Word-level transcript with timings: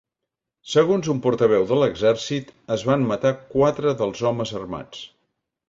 Segons 0.69 1.09
un 1.13 1.19
portaveu 1.25 1.67
de 1.73 1.77
l'exèrcit, 1.83 2.49
es 2.77 2.87
van 2.93 3.07
matar 3.13 3.35
quatre 3.53 3.95
dels 4.03 4.25
homes 4.33 4.59
armats. 4.65 5.07